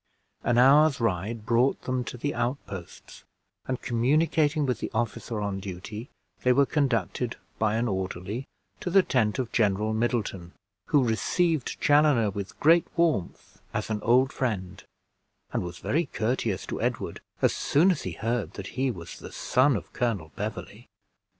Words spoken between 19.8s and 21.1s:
Colonel Beverley.